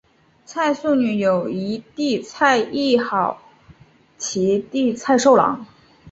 [0.47, 3.39] 蔡素女有一姊蔡亦好
[4.17, 5.63] 及一弟蔡寿郎。